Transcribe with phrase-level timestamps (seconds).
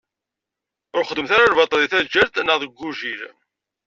[0.95, 3.21] Ur xeddmet ara lbaṭel di taǧǧalt neɣ deg ugujil.